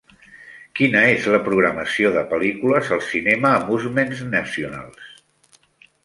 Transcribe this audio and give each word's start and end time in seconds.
quina 0.77 1.01
és 1.09 1.25
la 1.33 1.39
programació 1.47 2.09
de 2.15 2.23
pel·lícules 2.31 2.89
al 2.95 3.03
cinema 3.09 3.51
Amusements 3.59 4.23
Nacionals 4.31 5.13